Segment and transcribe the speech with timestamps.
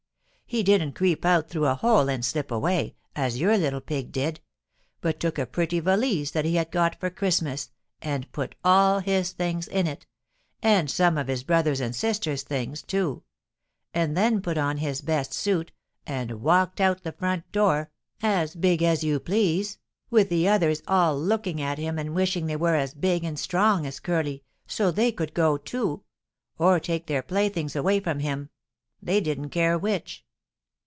[0.51, 4.41] He didn't creep out through a hole and slip away, as your little pig did,
[4.99, 7.69] but took a pretty valise that he had got for Christmas
[8.01, 10.05] and put all his things in it,
[10.61, 13.23] and some of his brothers' and sisters' things, too,
[13.93, 15.71] and then put on his best suit
[16.05, 17.89] and walked out the front door,
[18.21, 19.77] as big as you please,
[20.09, 23.85] with the others all looking at him and wishing they were as big and strong
[23.85, 26.03] as Curly, so they could go, too,
[26.57, 28.49] or take their playthings away from him,
[29.01, 30.25] they didn't care which.